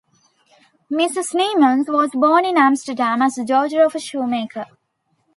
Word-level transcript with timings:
Mrs. 0.91 1.35
Niemans 1.35 1.87
was 1.87 2.09
born 2.15 2.43
in 2.43 2.57
Amsterdam 2.57 3.21
as 3.21 3.35
the 3.35 3.45
daughter 3.45 3.83
of 3.85 3.93
a 3.93 3.99
shoemaker. 3.99 4.65